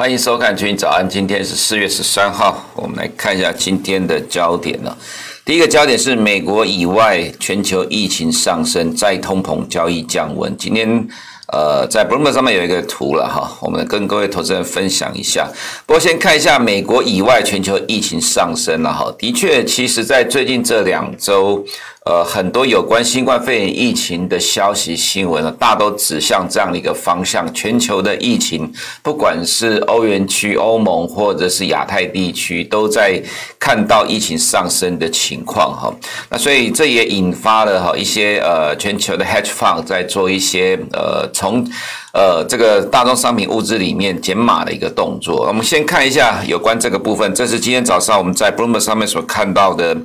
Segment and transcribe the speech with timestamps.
[0.00, 4.96] 欢迎收看《军早安》，今天是四月十三号，我们来看一下今天的焦点呢。
[5.44, 10.56] 第一个焦点是美国以外全球疫情上升，再通膨交易降温。
[10.56, 11.06] 今天。
[11.52, 15.50] 呃，在 Bloomberg 上面有一个图了哈，我们跟各位投资人分享一下。
[15.84, 21.64] 不过先看一下美国以外全球疫情上升了哈，的确，其实在最近这两周。
[22.06, 27.52] 呃，很多有关新冠肺炎疫情的消息新闻呢，大都指向这样的一个方向。
[27.52, 28.72] 全球的疫情，
[29.02, 33.22] 不管是欧元区、欧盟或者是亚太地区，都在
[33.58, 35.94] 看到疫情上升的情况哈。
[36.30, 41.66] 那所以这也引发了哈一些呃全球的 hedge fund 在做一些呃从。
[42.12, 47.34] 呃，这个大宗商品物资里面减码的一个动作，我们先看一下有关这个部分。
[47.34, 49.96] 这是今天早上我们在 Bloomberg 上面所看到的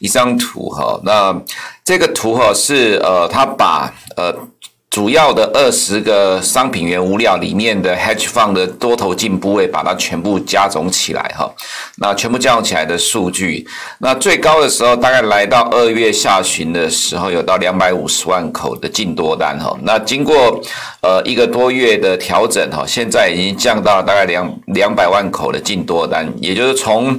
[0.00, 1.00] 一张图哈。
[1.04, 1.34] 那
[1.84, 4.34] 这个图哈是呃，他把呃。
[4.92, 11.50] 主要的二十个商品原物料里面的 hedge fund 的多头进部位，把它全部加总起来哈，
[11.96, 13.66] 那全部加总起来的数据，
[14.00, 20.60] 那最高的时候大概来到二月下旬的时候，有到两百五十万口的进多单哈，那经过
[21.00, 27.18] 呃一个多月的调整哈，现在已经降到了大概两两百万口的进多单，也就是从。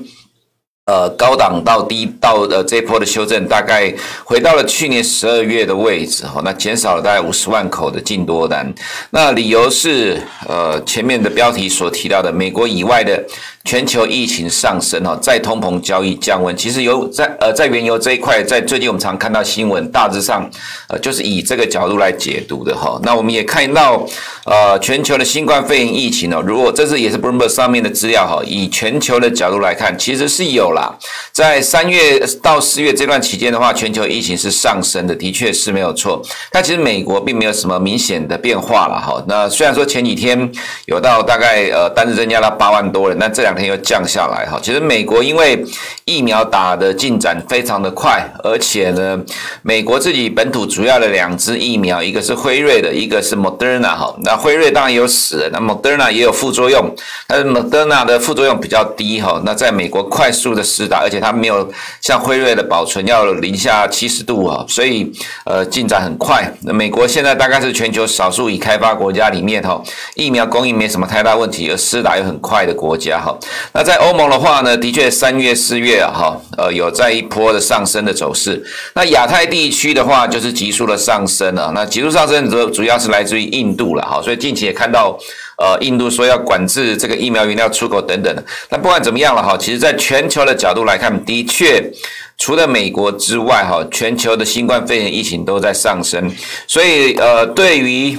[0.85, 3.93] 呃，高档到低到呃这波的修正，大概
[4.25, 8.73] 回到了去年十二月的位置哈，那减少了大概五十万口的净多单，
[9.11, 13.23] 那理由是呃前面的标题所提到的美国以外的。
[13.65, 20.49] 全球疫情上升哈，再通膨交易降温，其实有在呃在原油这一块，在最近我们常看到新闻，大致上
[20.89, 22.99] 呃就是以这个角度来解读的哈。
[23.03, 24.05] 那我们也看到
[24.45, 30.93] 呃全球的新冠肺炎疫情哦，如果这是也是 Bloomberg 上面的资料哈，以全球的角度来看，其实是有啦，
[31.31, 36.21] 在三月到四月这段期间的话，全球疫情是上升的，的确是没有错。
[36.51, 39.23] 但其实美国并没有什么明显的变化了哈。
[39.25, 40.51] 那虽然说前几天
[40.85, 45.63] 有到大概呃单日增加了八万多人，那这两天又降下来哈，其实美国因为
[46.05, 49.19] 疫苗打的进展非常的快，而且呢，
[49.61, 54.15] 美国自己本土主要的两支疫苗，一个是辉瑞的，一个是 Moderna 哈。
[54.23, 56.93] 那辉瑞当然有死人，那 Moderna 也有副作用，
[57.27, 59.41] 但是 Moderna 的副作用比较低哈。
[59.45, 61.71] 那在美国快速的施打，而且它没有
[62.01, 65.11] 像辉瑞的保存要零下七十度哈，所以
[65.45, 66.51] 呃进展很快。
[66.61, 69.81] 那美国现在大概是全球少数已开发国家里面哈，
[70.15, 73.37] 疫苗供应没什么太大问题，而施打又很快的国家哈。
[73.73, 78.63] 那在欧盟的话呢，的确三月四月啊，哈，呃，有在一波的上升的走势。
[78.93, 81.71] 那亚太地区的话，就是急速的上升了。
[81.73, 85.17] 那急速上升主主要是来自于印度了，哈，所以近期也看到，
[85.57, 88.43] 呃，印度说要管制这个疫苗原料出口等等的。
[88.69, 91.91] 那不管怎么样了，哈，其实在全球的角度来看，的确
[92.37, 96.31] 除了美国之外，哈，全球的新冠肺炎疫情都在上升。
[96.67, 98.17] 所以，呃，对于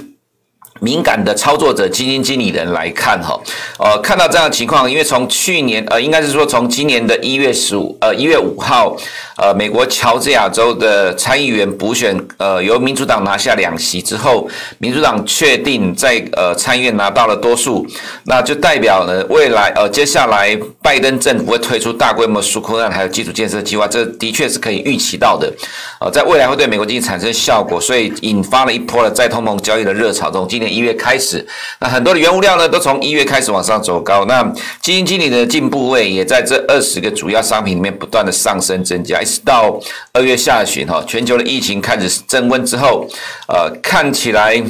[0.80, 3.38] 敏感的操作者、基金经理人来看，哈，
[3.78, 8.96] 呃，看到这样的情况，因为从去年，呃，应该是说从今年的一月十五，呃，一月五号。
[9.36, 17.84] 呃，美国乔治亚州的参议员补选，呃，由民主党拿下两席之后，民主党确定在呃参议院拿到了多数，
[18.26, 25.52] 那就代表呢，未来呃接下来拜登政府会推出大规模纾困案还有基础建设计划，这的确是可以预期到的，
[26.00, 30.30] 呃，在未来会对美国经济产生效果，所以引发了一波的再通膨交易的热潮。
[30.30, 31.44] 从今年一月开始，
[31.80, 34.42] 那很多的原物料呢都从一月开始往上走高，那
[34.80, 39.23] 基金经理的净部位也在这二十个主要商品里面不断的上升增加。
[39.44, 39.80] 到
[40.12, 43.08] 二月下旬，哈，全球的疫情开始升温之后，
[43.48, 44.62] 呃，看起来。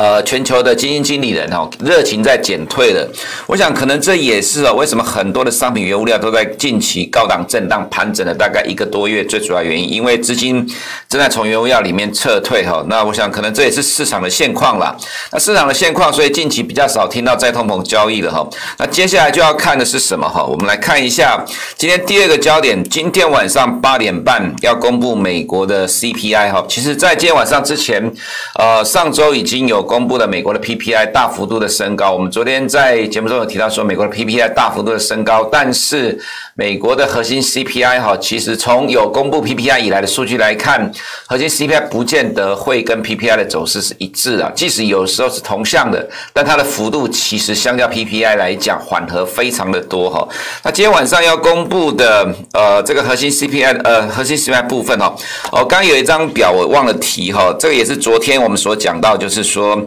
[0.00, 3.06] 呃，全球的基金经理人哈，热情在减退了。
[3.46, 10.66] 我想可能这也是哦，为什么很多的商品原物料都在近期高档震荡盘整了大概一个多月，最主要原因，因为资金
[11.06, 12.82] 正在从原物料里面撤退哈。
[12.88, 14.96] 那我想可能这也是市场的现况啦。
[15.32, 18.48] 那市场的现况，所以近期比较少听到再通膨交易了哈。
[18.78, 20.42] 那接下来就要看的是什么哈？
[20.42, 21.44] 我们来看一下
[21.76, 26.64] 今天第二个焦点，今天晚上八点半要公布美国的 CPI 哈。
[26.66, 28.10] 其实，在今天晚上之前，
[28.58, 29.89] 呃，上周已经有。
[29.90, 36.16] 公布的美国的 PPI 大幅度的升高，我们昨天在节目中有提到说，美国的 PPI 大幅度的升高，但是
[36.54, 40.88] 美国的核心 CPI 哈，其实从有公布 PPI 以来的数据来看，
[41.26, 50.28] 核心 CPI 不见得会跟 PPI 的走势是一致啊，即使有时候是同向的，但它的幅度其实相较 PPI 来讲缓和非常的多哈。
[50.62, 55.12] 那今天晚上要公布的呃这个核心 CPI 呃核心 CPI 部分哈，
[55.50, 59.79] 哦刚有一张表我忘了提哈，这个也是昨天我们所讲到，就是说。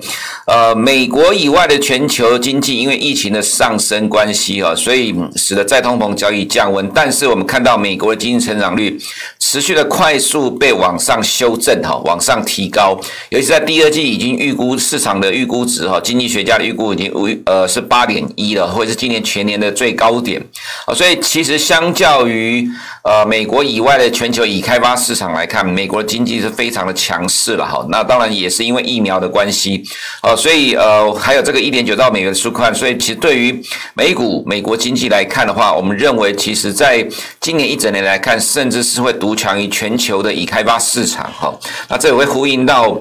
[0.45, 6.90] 呃，美国以外的全球经济因为疫情的上升关系啊，所以使得再通膨交易降温。
[6.94, 9.00] 但是我们看到美国的经济成长率
[9.40, 13.00] 持续的快速被往上修正哈，往上提高，
[13.30, 20.42] 尤其在第二季已经预估市场的预估值哈，经济学家的预估已经呃是八点一了，或者是今年全年的最高点
[20.86, 20.94] 啊。
[20.94, 22.68] 所以其实相较于
[23.03, 27.85] 呃美国以外的全球已开发市场来看，美国的经济是非常的强势了哈。
[27.89, 29.83] 那当然也是因为疫苗的关系
[30.21, 33.61] 哦，所以呃还有这个一点九兆美元的纾困，所以其实对于
[33.94, 37.07] 美股美国经济来看的话，我们认为其实在
[37.39, 41.53] 今年一整年来看，甚至是会独强于全球的已开发市场哈。
[41.89, 42.97] 那这也会呼应到。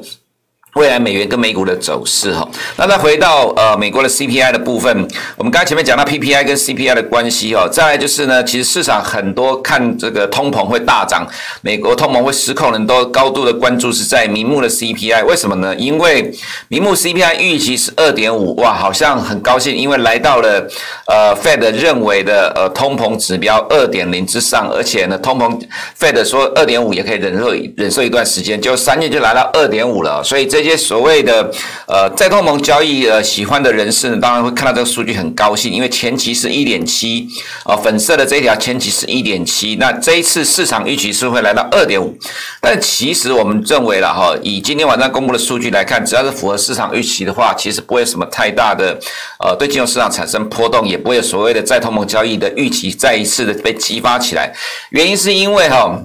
[0.74, 2.48] 未来美元跟美股的走势哈，
[2.78, 11.26] 那再回到呃美国的 CPI 的部分，我们刚才前面讲到 PPI 跟 CPI 的关系哈，再来就是呢，其实市场很多看这个通膨会大涨，
[11.60, 15.76] 美国通膨会失控，人都高度的关注是在明目的 CPI，为什么呢？
[15.76, 16.34] 因为
[16.69, 20.66] 明目 CPI 预期是二点五，哇，好像很高兴，因为来到了
[21.06, 25.60] 呃 Fed 认为的呃通膨指标二点零之上，而且呢通膨
[26.00, 30.62] Fed 说二点五也可以忍受忍受一段时间，就三月就来到二点五了，所以这。
[30.62, 31.50] 这些所谓的
[31.88, 37.26] 呃再通膨交易呃喜欢的人士呢，当然会看到这个数据很高兴，因为前期是一点七
[37.64, 42.17] 啊，粉色的这一条前期是一点七，那这一次市场预期是会来到二点五，
[42.61, 48.97] 但其实我们认为了哈，以今天晚上公布的数据来看，只要是符合市场预期的话，其实不会有什么太大的
[49.41, 54.55] 呃对金融市场产生波动，也不会有所谓的再通膨交易的预期再一次的被激发起来，
[54.91, 56.00] 原因是因为哈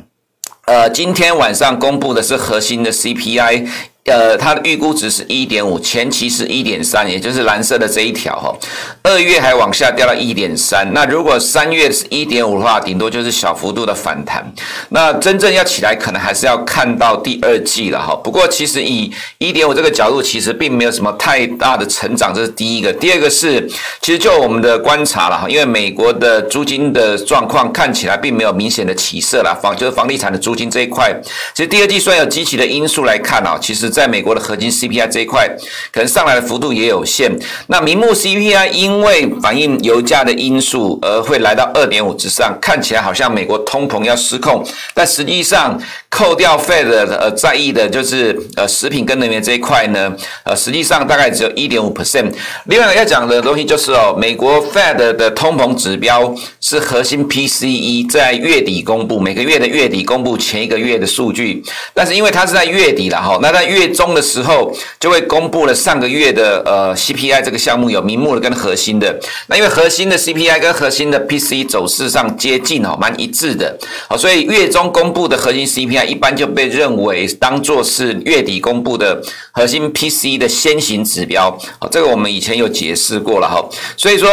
[0.66, 3.68] 呃今天晚上公布的是核心的 CPI。
[4.08, 8.56] 呃，它的预估值是一点五，前期是一点三，也就是蓝色的这一条哈。
[9.04, 14.50] 二月还往下掉到一点三，那如果三月是一点五的话，顶多就是小幅度的反弹。
[14.90, 18.16] 那真正要起来，可能还是要看到第二季了哈。
[18.24, 22.94] 不过其实以一点五这个角度，其实并没有什么太大的成长，这是第一个。
[22.94, 23.70] 第二个是，
[24.02, 31.14] 其实就我们的观察了哈，因为美国的租金的状况看起来并没有明显的起色了，房就是房地产的租金这一块，
[31.54, 33.92] 其实第二季虽然有积极的因素来看啊，其实。
[33.98, 35.50] 在美国的核心 CPI 这一块，
[35.92, 37.32] 可能上来的幅度也有限。
[37.66, 44.64] 那明目 CPI 因为反映油价的因素而会来到二点五之上，看起来好像美国通膨要失控，
[44.94, 52.32] 但实际上扣掉 Fed 呃在意的就是呃食品跟能源这一块呢，呃实际上大概只有一点五 percent。
[52.66, 61.64] 另外要讲的东西就是哦，美国 Fed 的通膨指标是核心 PCE 在月底公布，每个月的月底公布前一个月的数据，
[61.96, 83.64] 但是因为它是在月底了哈，那在月中的时候就会公布了上个月的呃 CPI 这个项目有明目的跟核心的，那因为核心的 CPI 跟核心的 PC 走势上接近哦，蛮一致的，好，所以月中公布的核心 CPI 一般就被认为当作是月底公布的核心 PC 的先行指标，好，这个我们以前有解释过了哈，
[83.96, 84.28] 所以说。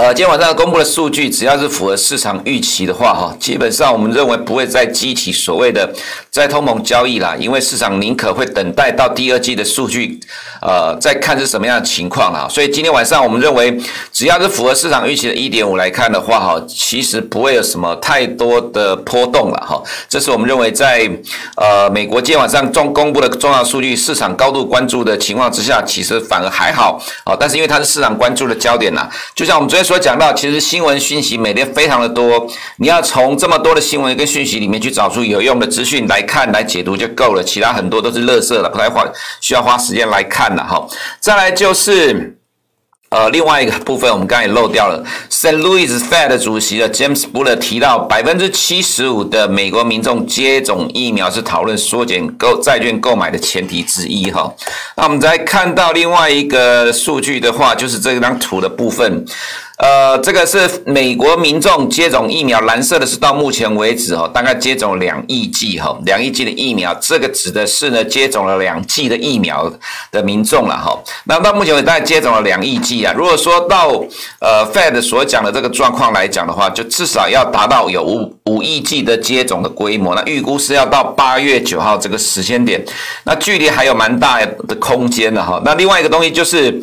[0.00, 5.86] 呃，今天晚上公布的数据，只要是符合市场预期的话，哈，基本上我们认为不会再激起所谓的
[6.30, 10.18] 再通膨交易啦，因为市场宁可会等待到第二季的数据，
[10.62, 12.48] 呃，再看是什么样的情况啊。
[12.48, 13.78] 所以今天晚上我们认为，
[14.10, 19.82] 只要是符合市场预期的一点五来看的话，哈，其实不会有什么太多的波动了，哈。
[20.08, 21.06] 这是我们认为在
[21.56, 29.89] 呃美国今天晚上重公布的重要数据，市场高度关注的情况之下，其实反而还好，啊，但是因为它是市场关注的焦点呐，就像我们昨天。
[29.90, 32.46] 所讲到，其实新闻讯息每天非常的多，
[32.76, 39.04] 你要从这么多的新闻跟讯息里面去找出有用的资讯来看、来解读就够了，其他很多都是垃圾了，不太花
[39.40, 40.86] 需要花时间来看了哈。
[41.18, 42.36] 再来就是。
[43.10, 45.56] 呃，另外一个部分我们刚才也漏掉了，St.
[45.56, 54.54] Louis Fed 主席的 James Buller 提到，百分之七十五的美国民众接种疫苗是讨论缩减购债券购买的前提之一哈。
[54.96, 59.26] 那我们再看到另外一个数据的话，就是这张图的部分。
[59.82, 69.72] 呃，这个是美国民众接种疫苗，蓝色的是到目前为止哈，大概接种两亿剂哈，两亿剂的疫苗，这个指的是呢接种了两剂的疫苗
[70.12, 70.94] 的民众了哈。
[71.24, 73.14] 那到目前为止大概接种了两亿剂啊。
[73.16, 73.88] 如果说到
[74.40, 82.84] 呃 Fed 所讲的这个状况来讲的话，就至少要达到有五五亿剂的接种的规模，那预估是要到八月九号这个时间点，
[83.24, 85.58] 那距离还有蛮大的空间的哈。
[85.64, 86.78] 那另外一个东西就是。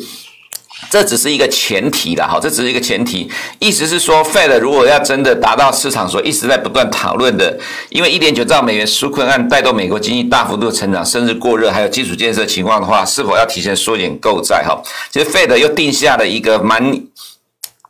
[0.90, 7.58] 这只是一个前提了，哈，这只是一个前提，意思是说，Fed 如果要真的达到市场所一直在不断讨论的，
[7.90, 14.64] 因为一点九兆美元纾困案带动美国经济大幅度成长，甚至过热，还有基础建设情况的话，是否要提前缩减购债？
[14.66, 14.80] 哈，
[15.12, 17.02] 其实 Fed 又定下了一个蛮。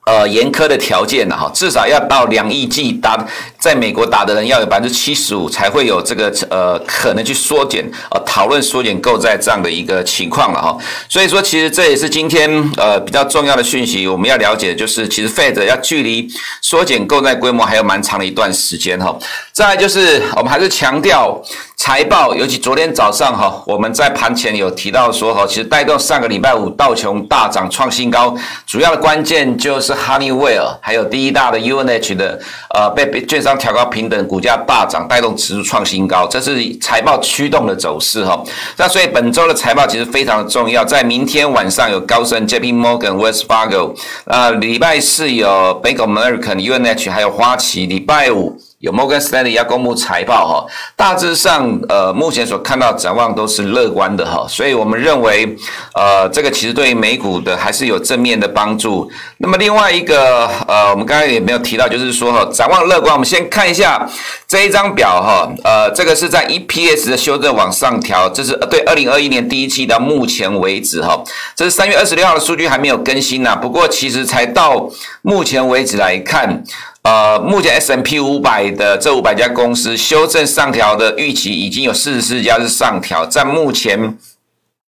[0.08, 3.22] 呃，严苛的条件呢，哈，至少要到两亿剂打
[3.58, 10.74] 在美国打的人要有百分之七十五才会有这个呃可能去缩减呃讨论缩减购债这样的一个情况了哈。
[11.10, 12.48] 所以说，其实这也是今天
[12.78, 16.26] 呃比较重要的讯息，我们要了解的就是，其实 Fed 要距离
[16.62, 19.14] 缩减购债规模还有蛮长的一段时间哈。
[19.58, 21.42] 再就是我们还是强调。
[21.76, 28.36] 财报，尤其昨天早上哈，我们在盘前有提到说哈，其实带动上个礼拜五道琼大涨创新高，
[28.66, 32.38] 主要的关键就是 Honeywell 还有第一大的 UNH 的
[32.74, 38.38] 呃被券商调高平等，股价大涨，带动指数创新高，这是财报驱动的走势哈。
[38.76, 43.94] 那所以本周的财报其实非常的重要，在明天晚上有高盛、JP Morgan、Wells Fargo，
[44.26, 45.48] 呃，礼拜四有
[45.82, 48.60] Bank of American、UNH 还有花旗，礼拜五。
[48.80, 55.56] 有摩根士丹利要公布财报哈，大致上呃目前所看到展望都是乐观的哈，所以我们认为
[55.94, 59.10] 呃这个其实对于美股的还是有正面的帮助。
[59.38, 64.08] 那么另外一个呃我们刚才也没有提到，就是说哈展望乐观，我们先看一下
[64.46, 71.20] 这一张表哈，呃这个是在 EPS 的修正往上调，这是对二零二一年第一季到目前为止哈，
[71.56, 74.88] 这是三月二十六号的数据还没有更新呐，不过其实才到
[75.22, 76.62] 目前为止来看。
[77.02, 84.18] 呃，目前 S M P 五百的这五百家公司修正上调的预期已经有四十四家是上调，在目前。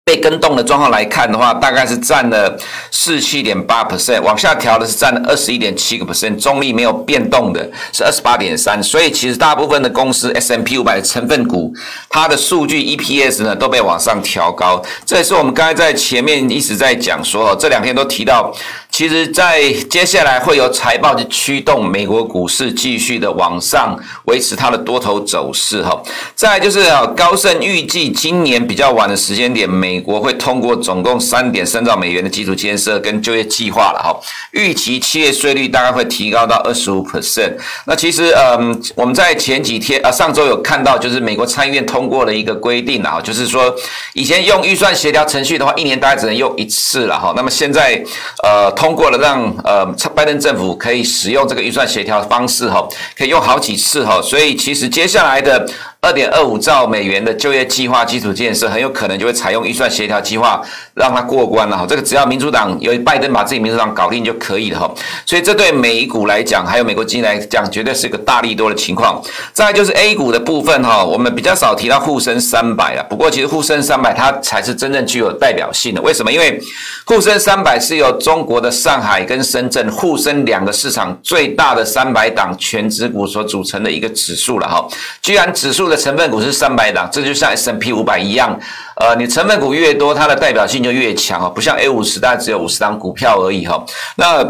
[0.02, 2.58] 被更动的状况来看的话，大概是占了
[2.90, 11.72] 四七点八 percent，往下调的是占了二十一点七个 percent，中立没有变动的是二十八点三，所以其实大部分的公司 S M P 五百的成分股，
[12.08, 18.52] 它的数据 EPS 呢都被往上调高，这也是我们刚才在前面一直在讲说，这两天都提到，
[19.00, 25.98] 其实在接下来会有财报去驱动美国股市继续的往上维持它的多头走势哈。
[26.34, 29.98] 再就是啊，高盛预计今年比较晚的时间点美。
[29.98, 34.14] 国会通过总共三点三兆美元的基础建设跟就业计划了哈，
[34.50, 37.54] 预期企业税率大概会提高到二十五 percent。
[37.86, 43.74] 那其实嗯，我们在前几天啊，上周有看到，就是美国参议院通过了一个规定啊，就是说
[44.12, 47.32] 以前用预算协调程序的话，一年大概只能用一次了哈。
[47.34, 48.02] 那么现在
[48.42, 52.84] 呃通通过了，让呃拜登政府可以使用这个预算协调方式哈，
[53.16, 54.20] 可以用好几次哈。
[54.20, 55.64] 所以其实接下来的。
[56.02, 60.62] 二点二五兆美元的就业计划基础建设很有可能就会采用预算协调计划
[60.94, 64.90] 让它过关了哈，这个只要民主党由拜登把自己民主党搞定就可以了哈，
[65.26, 69.22] 所以这对美股来讲还有美国经济来讲绝对是个大利多的情况。
[69.52, 76.32] 再就是 A 股的部分哈，我们比较少提到沪深三百啊，不过其实沪深三百它才是真正具有代表性的，为什么？
[76.32, 76.58] 因为
[77.04, 84.88] 沪深三百是由中国的上海跟深圳沪深两个市场最大的三百档全指股所组成的一个指数了哈，
[85.20, 85.89] 居然指数。
[85.90, 88.58] 的成分股是三百档，这就像 S N P 五百一样，
[88.96, 93.84] 呃，你成分股越多，它的代表性就越强啊，不像 A 五十，大概只有五十档股票而已哈。
[94.16, 94.42] 那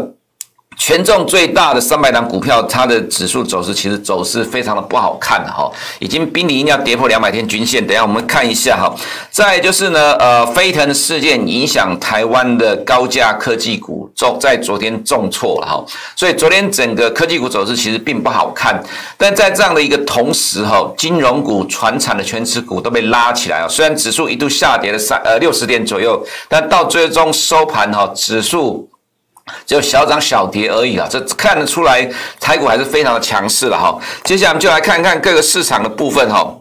[0.81, 7.85] 权重最大的三百档股票，它的指数走势其实走势非常的不好看哈，已经濒临要跌破两百天均线。
[7.85, 8.91] 等下我们看一下哈。
[9.29, 15.85] 再就是呢，呃，飞腾事件影响台湾的高价科技股重，在昨天重挫了哈，
[16.15, 18.83] 所以昨天整个科技股走势其实并不好看。
[19.15, 23.67] 但在这样的一个同时哈，金融股、传产的权值股都被拉起来啊。
[23.69, 26.19] 虽然指数一度下跌了三呃六十点左右，
[26.49, 28.90] 但到最终收盘哈，指数。
[29.65, 32.07] 只有小涨小跌而已啊，这看得出来
[32.39, 33.97] 台股还是非常的强势了哈。
[34.23, 36.55] 接下来我们就来看看各个市场的部分哈。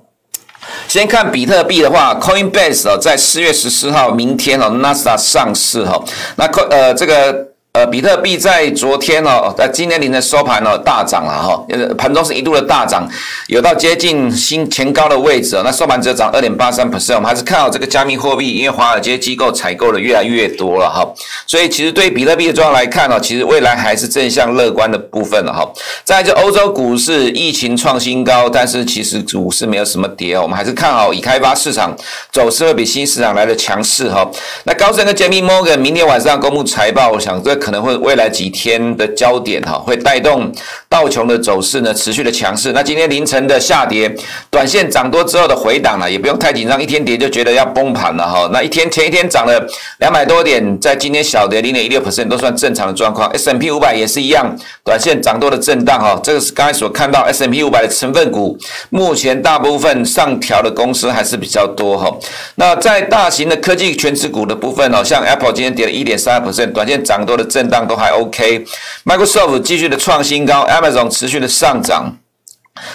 [0.89, 6.03] 先看比特币的话，Coinbase 哦，在四月十四号明天哦，纳斯达上市哈。
[6.37, 7.50] 那呃这个。
[7.73, 11.65] 呃，比特币在昨天哦，在今天凌晨收盘哦，大涨了哈，
[11.97, 13.09] 盘中是一度的大涨，
[13.47, 15.63] 有到接近新前高的位置哦。
[15.65, 21.09] 那收盘只有涨二点八三 percent，我们还是看好这个加密货币，因为华尔街机构采购的越来越多了哈。
[21.47, 25.65] 所以其实对比特币的状况来看哦，其实未来还是正向乐观的部分了哈。
[26.03, 31.97] 再来就欧洲股市疫情创新高，但是其实股市没有什么跌哦，我们还是看好已开发市场
[32.33, 34.29] 走势会比新市场来的强势哈。
[34.65, 37.60] 那高盛跟 JP Morgan 明天晚上公布财报，我想这。
[37.61, 40.51] 可能会未来几天的焦点哈，会带动
[40.89, 42.73] 道琼的走势呢持续的强势。
[42.73, 44.11] 那今天凌晨的下跌，
[44.51, 48.49] 短线涨多之后的回档了，也不用太紧张，一天跌就觉得要崩盘了哈。
[48.51, 49.63] 那一天前一天涨了
[49.99, 53.29] 两百多点，在今天小跌零点一六 percent 都算正常的状况。
[53.31, 56.19] S M P 五百也是一样，短线涨多的震荡哈。
[56.25, 62.11] 这个是刚才所看到 S M P 五百的成分股，目前大部分上调的公司还是比较多哈。
[62.55, 67.50] 那在大型的科技全值股的部分哦，像 Apple 今天跌了一点三二 percent，短线涨多的。
[67.51, 72.17] 震荡都还 OK，Microsoft 继续的创新高，Amazon 持续的上涨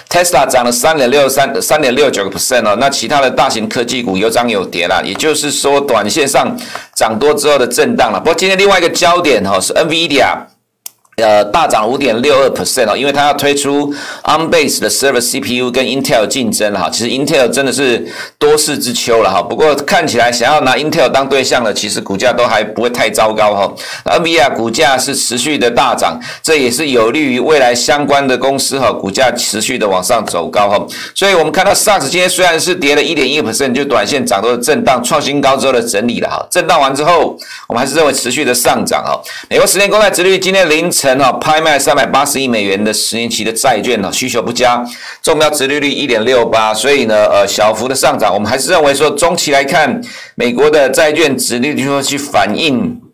[0.10, 6.58] ，Tesla 涨了三点六三三点六九个 percent 哦，那其他的大型科技股有涨有跌啦，也就是说短线上
[6.96, 8.20] 涨多之后的震荡了。
[8.20, 10.55] 不过今天另外一个焦点哈是 NVIDIA。
[11.18, 13.94] 呃，大涨五点六二 percent 哦，因为它要推出
[14.26, 16.90] on base 的 server CPU 跟 Intel 竞争哈。
[16.90, 18.06] 其实 Intel 真的是
[18.38, 19.42] 多事之秋了哈。
[19.42, 23.74] 不过看起来想要拿 Intel 当对象的，其实股价都还不会太糟糕哈。
[24.04, 30.86] n v i a 股价是持续的大涨，这也是有利于未来相关的公司哈，股价持续的往上走高哈。
[31.16, 36.46] 所以我们看到 SARS 今天虽然是跌了一点一 percent，就短线涨多的震荡，创新高之后的整理了哈。
[36.52, 37.38] 震荡完之后，
[37.70, 39.18] 我们还是认为持续的上涨哈。
[39.50, 41.05] 美国十年公债殖率今天凌晨。
[41.42, 44.84] 拍卖三百八十亿美元的十年期的债券呢，需求不佳，
[45.22, 50.02] 中标值利率一点六八，所以呢，呃，小幅的上涨，我们还是认为说，中期来看，
[50.36, 53.05] 美国的债券值利率会去反映。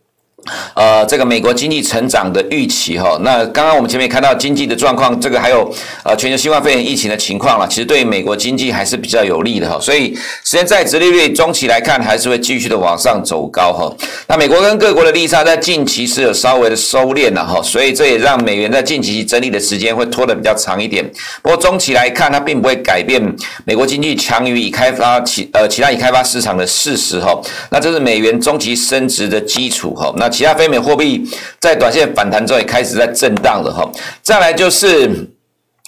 [0.73, 5.71] 呃，这个美国经济成长的预期哈，那刚刚我们前面看到经济的状况，这个还有
[6.03, 13.93] 呃全球新冠肺炎疫情的情况了，其实对美国经济还是比较有利的哈，所以十年债殖利率中期来看还是会继续的往上走高哈。
[14.27, 21.07] 那美国跟各国的利差在近期是有稍微的收敛了哈，所以这也让美元在近期整理的时间会拖得比较长一点。
[21.43, 23.21] 不过中期来看，它并不会改变
[23.65, 27.39] 美国经济强于已开发其呃其他已开发市场的事实哈。
[27.69, 30.11] 那这是美元中期升值的基础哈。
[30.17, 33.87] 那其他非美货币在短线反弹之后也开始在震荡了哈，
[34.23, 35.29] 再来就是。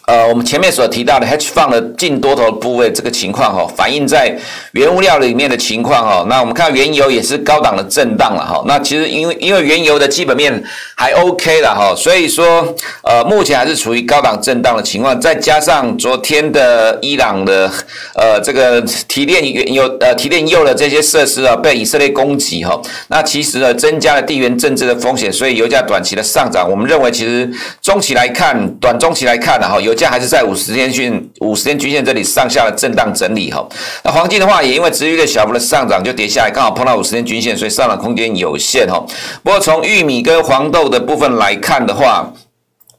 [0.05, 4.37] 呃，我们前面所提到的 hedge fund 的净多头部位这个情况哈，反映在
[4.73, 6.25] 原物料里面的情况哈。
[6.27, 8.61] 那我们看原油也是高档的震荡了哈。
[8.67, 10.61] 那其实因为因为原油的基本面
[10.95, 15.19] 还 OK 了哈，所以说呃目前还是处于高档震荡的情况。
[15.21, 17.71] 再加上昨天的伊朗的
[18.15, 27.49] 呃这个提炼原油呃提炼铀的这些设施啊被以色列攻击哈，那其实呢增加了地缘政治的风险，所以油价短期的上涨，我们认为其实
[27.81, 29.93] 中期来看，短中期来看呢哈油。
[29.93, 33.63] 价还是在五十天均五十天均线这里上下的震荡整理哈，
[34.03, 38.99] 那黄金的话也因为持续的小幅的上涨就跌下来，刚好碰到五十天均线，所以上涨空间有限哈。
[39.43, 42.31] 不过从玉米跟黄豆的部分来看的话，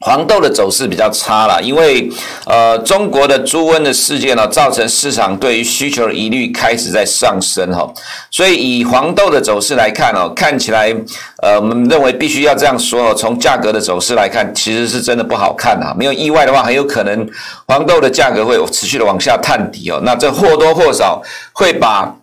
[0.01, 2.11] 黄豆的走势比较差了，因为
[2.45, 7.91] 呃中国的猪瘟的事件呢，造成市场对于需求的疑虑开始在上升哈，
[8.31, 10.95] 所以以黄豆的走势来看哦，看起来
[11.41, 17.27] 呃我们认为必须要这样说哦，从价格的走势来看，其实是真的不好看啊，没有意外的话，很有可能
[17.67, 21.23] 黄豆的价格会持续的往下探底哦，那这或多或少
[21.55, 22.15] 会把。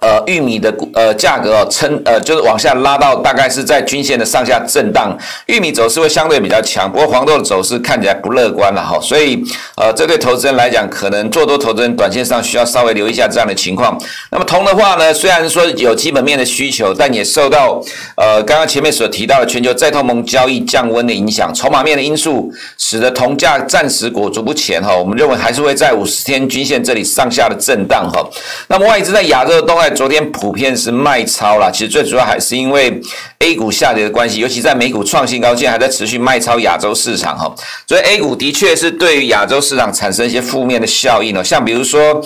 [0.00, 9.42] 呃，玉米的呃价格哦，撑呃就是往下拉到大概是在均线的上下震荡，玉米走势会相对比较强，不过黄豆的走势看起来不乐观了哈，所以
[9.76, 13.98] 呃这对投资人来讲，可能做多投资人短线上需要稍微留意一下这样的情况。
[14.30, 17.82] 那么铜的话呢，虽然说有基本面的需求，但也受到
[18.16, 28.24] 呃刚刚前面所提到的全球再通膨交易降温的影响，筹码面的因素使得铜价暂时裹足不前哈，我们认为还是会在五十天均线这里上下的震荡哈。
[28.68, 33.00] 那么外资在亚洲的动昨天普遍是卖超啦，其实最主要还是因为
[33.40, 37.54] A 股下跌的关系，尤其在美股创新高，现在还在持续卖超亚洲市场哈，
[37.86, 42.24] 所以 A 股的确是对于亚洲市场产生一些负面的效应哦，像比如说。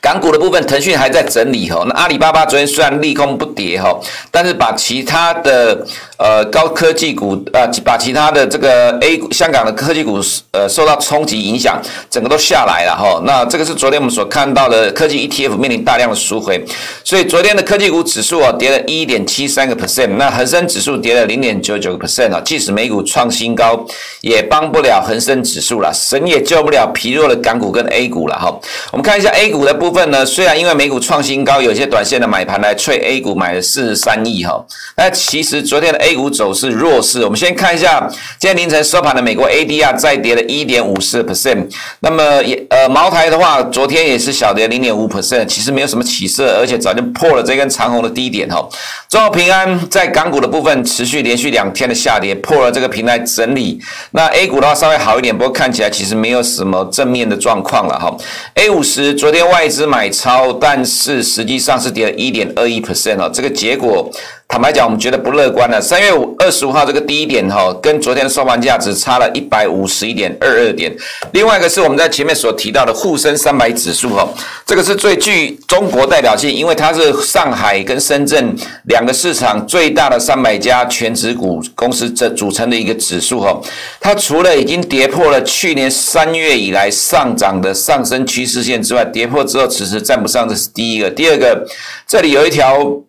[0.00, 1.84] 港股的部分，腾讯还在整理哈。
[1.86, 3.94] 那阿里巴巴昨天虽然利空不跌哈，
[4.30, 5.86] 但是把其他的
[6.18, 13.22] 呃高科技股呃把其他的这个 A 股香港的科技股呃受到冲击影响，整个都下来了哈。
[13.24, 16.64] 那这个是昨天我们所看到的科技 ETF 面临大量的赎回，
[17.04, 22.40] 所以昨天的科技股指数啊跌了一点七三个 percent，那恒生指数跌了零点九九个 percent 啊。
[22.44, 23.86] 即使美股创新高，
[24.22, 28.58] 也帮不了恒生指数了，神也救不了疲弱的港股跟 A 股了哈。
[28.90, 29.58] 我们看一下 A 股。
[29.68, 34.64] 的部分呢，虽然因为美股创新高，有些短线的买盘来催 A 股买了四十三亿哈，
[34.96, 37.22] 那其实昨天的 A A 股走势弱势。
[37.22, 41.66] 我们先看一下今天凌晨收盘的美国 ADR 再跌了一点五四 percent，
[42.00, 48.66] 那么也呃茅台的话，昨天也是小跌零点五 percent，其实没有什么起色，而且早就破了这根长红的低点哈。
[49.08, 53.80] 中国平安在港股的部分持续连续两天的下跌，破了这个平台整理。
[54.12, 58.16] 那 A 股的话稍微好一点，不过看起来其实没有什么正面的状况了哈。
[58.54, 59.38] A 五十昨天。
[59.48, 64.10] 外资买超，但是实际上是跌了一点二一 percent 哦，这个结果。
[64.50, 65.78] 坦白讲，我们觉得不乐观了。
[65.78, 70.90] 三月五二十五号这个低点哈，跟昨天的收盘价只差了一百五十一点二二点。
[71.32, 74.26] 另外一个是我们在前面所提到的沪深三百指数哈，
[74.64, 83.60] 这个是最具中国代表性，因为它是上海跟深圳两个市场最大的三百家权值股公司这组成的一个指数哈。
[84.00, 91.10] 它除了已经跌破了去年三月以来上涨的上升趋势线之外，跌破之后迟迟站不上，这是第一个。
[91.10, 91.66] 第二个，
[92.06, 93.02] 这里有一条。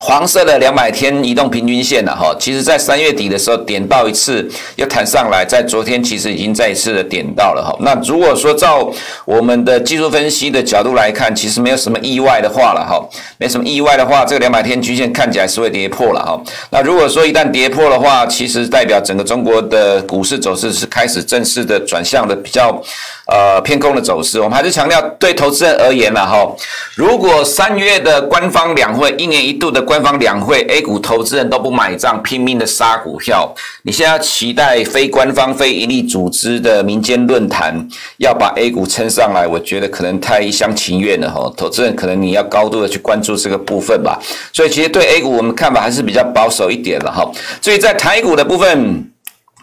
[0.00, 7.76] 黄色的两百天移动平均线了哈，其实在三月底的时候点到一次，又弹上来，在昨天其实已经再一次的点到了哈。
[7.80, 8.88] 那如果说照
[9.24, 13.04] 我们的技术分析的角度来看，其实没有什么意外的话了哈，
[13.38, 16.40] 没什么意外的话，这个两百天均线看起来是会跌破了哈。
[16.70, 22.80] 那如果说一旦跌破的话，其实代表整个中国的股市走势是开始正式的转向的比较
[23.28, 24.38] 呃偏空的走势。
[24.38, 26.46] 我们还是强调对投资人而言了哈，
[26.94, 29.78] 如果三月的官方两会一年一度的。
[29.88, 33.54] 官方两会，A 股投资人都不买账，拼命的杀股票。
[33.84, 37.74] 你现在期待非官方、非盈利组织的民间论坛
[38.18, 41.50] 要把 A 股撑上来，我觉得可能太一厢情愿了哈。
[41.56, 44.20] 投资人可能你要高度的去关注这个部分吧。
[44.52, 47.30] 所以其实对 A 股我们看法还是比较保守一点了哈。
[47.62, 49.10] 所以在台股的部分。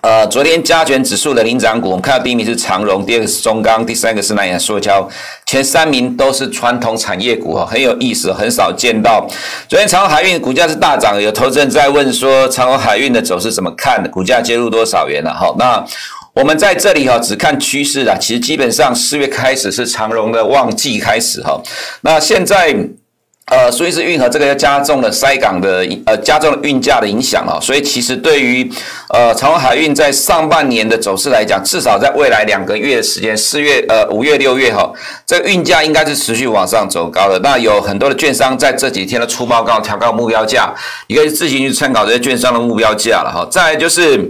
[0.05, 5.09] 呃，昨天加权指数的领涨股，我们看到第一名是长荣，第二个是中钢，第三个是南亚塑胶，
[5.47, 9.27] 前三名都是传统产业股哈，很有意思，很少见到。
[9.67, 14.07] 昨天长荣海运股价是大涨，有投资人在问说长荣海运的走势怎么看？
[14.11, 15.33] 股价介入多少元了？
[15.33, 15.83] 哈，那
[16.35, 21.59] 我们在这里哈，只看趋势啊，其实基本上四月开始是长荣的旺季开始哈，
[22.01, 22.77] 那现在。
[23.51, 28.67] 呃，苏伊士运河这个又加重了塞港的呃，加重了运价的影响啊，所以其实对于
[29.10, 34.91] 呃长荣海运在上半年的走势来讲，至少在未来两个月的时间，四月呃五月六月哈，
[35.27, 37.38] 这个运价应该是持续往上走高的。
[37.43, 40.73] 那有很多的券商在这几天的出报告调高目标价，
[41.05, 43.47] 你可以自行去参考这些券商的目标价了哈。
[43.51, 44.27] 再就是。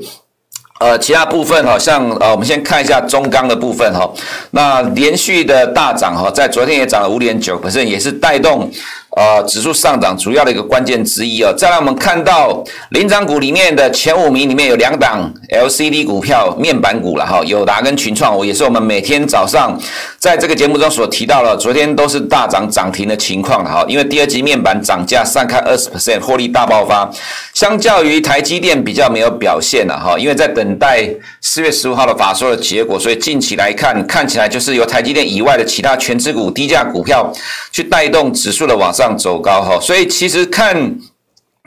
[0.77, 4.11] 呃，其他部分哈，像呃，我们先看一下中钢的部分哈，
[4.51, 8.69] 那连续的大涨哈，在昨天也涨了五点九本身也是带动。
[9.15, 11.53] 呃，指数上涨主要的一个关键之一啊。
[11.57, 19.79] 再来，我们看到领涨股里面的前五名里面有两档 LCD 股票，面板股了哈，友达跟群创，我也是我们每天早上
[20.25, 23.85] 在这个节目中所提到的，昨天都是大涨涨停的情况哈。
[23.87, 27.07] 因为第二季面板涨价上看二十 percent，获利大爆发，
[27.53, 31.07] 相较于台积电比较没有表现了哈，因为在等待
[31.41, 37.31] 四月十五号的法说的结果，所以近期来看，看起来就是由台积电以外的其他权值股、低价股票
[37.71, 38.91] 去带动指数的往。
[38.91, 40.97] 上走高哈，所以其实看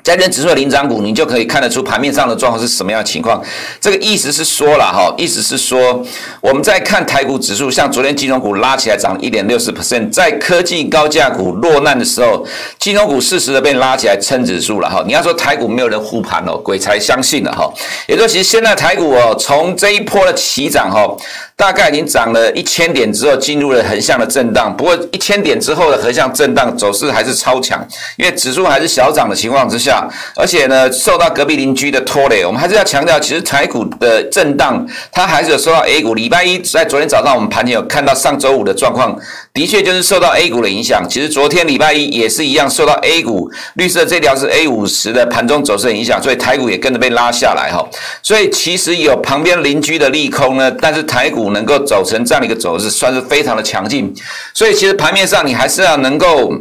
[0.02, 3.42] 加权指数的领涨股，你就可以看得出盘面上的状况是什么样的情况。
[3.80, 6.02] 这个意思是说了哈，意思是说
[6.40, 12.46] 我们在看台股指数，像昨天金融股拉起来涨了一点六四 percent，在科技高价股落难的时候，
[12.78, 15.04] 金融股适时的被拉起来撑指数了哈。
[15.06, 17.70] 你要说台股没有人护盘哦，鬼才相信了哈。
[18.06, 21.14] 也就是其实现在台股哦，从这一波的起涨哈。
[21.58, 24.72] 大概已经涨了一千点之后，进入了横向的震荡。
[24.76, 27.84] 不过一千点之后的横向震荡走势还是超强，
[28.16, 29.87] 因为指数还是小涨的情况之下，
[30.36, 32.44] 而且呢受到隔壁邻居的拖累。
[32.44, 36.14] 我们还是要强调，其实台股的震荡它还是有受到 A 股。
[36.14, 39.18] 礼拜一在昨天早上我们盘前有看到上周五的状况，
[39.52, 41.04] 的确就是受到 A 股的影响。
[41.08, 47.84] 其实昨天礼拜一也是一样受到 A 股绿色这条是 A 五十的盘中走势影响，所以台股也跟着被拉下来哈。
[48.22, 51.48] 所以其实有旁边邻居的利空呢，但是台股。
[51.48, 54.14] 能够走成这样的一个走势，算是非常的强劲。
[54.52, 56.52] 所以其实盘面上你还是要能够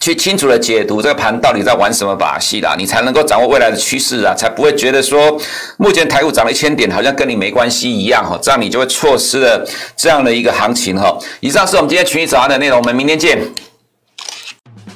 [0.00, 5.38] 去清楚的解读这个盘到底在玩什么把戏啦，你才能够掌握未来的趋势啊，才不会觉得说
[5.76, 11.16] 目前台股涨了一千点，好像跟你没关系一样哈，这样你就会错失了这样的一个行情哈。
[11.40, 13.38] 以上是我们今天群益早安的内容，我们明天见。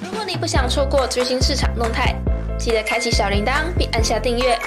[0.03, 2.15] 如果你不想错过最新市场动态，
[2.59, 4.59] 记得开启小铃铛并按下订阅。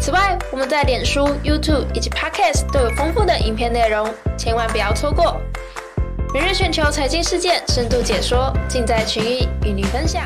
[0.00, 5.38] 此外，我们在脸书、YouTube 以及 Podcast 都有丰富的影片内容，千万不要错过。
[6.32, 10.22] 每日全球财经事件深度解说，尽在群益与您分享。